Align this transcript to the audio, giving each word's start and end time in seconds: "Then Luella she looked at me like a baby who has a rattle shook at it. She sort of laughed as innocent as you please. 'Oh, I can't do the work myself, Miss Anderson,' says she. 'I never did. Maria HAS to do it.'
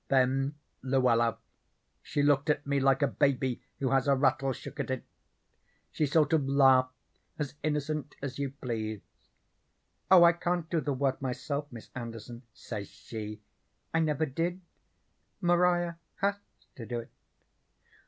"Then 0.07 0.55
Luella 0.81 1.37
she 2.01 2.23
looked 2.23 2.49
at 2.49 2.65
me 2.65 2.79
like 2.79 3.03
a 3.03 3.07
baby 3.07 3.61
who 3.77 3.91
has 3.91 4.07
a 4.07 4.15
rattle 4.15 4.51
shook 4.51 4.79
at 4.79 4.89
it. 4.89 5.05
She 5.91 6.07
sort 6.07 6.33
of 6.33 6.49
laughed 6.49 6.95
as 7.37 7.53
innocent 7.61 8.15
as 8.19 8.39
you 8.39 8.49
please. 8.49 9.01
'Oh, 10.09 10.23
I 10.23 10.33
can't 10.33 10.67
do 10.71 10.81
the 10.81 10.91
work 10.91 11.21
myself, 11.21 11.71
Miss 11.71 11.91
Anderson,' 11.93 12.41
says 12.51 12.87
she. 12.87 13.43
'I 13.93 13.99
never 13.99 14.25
did. 14.25 14.61
Maria 15.39 15.99
HAS 16.15 16.39
to 16.77 16.87
do 16.87 16.99
it.' 17.01 17.11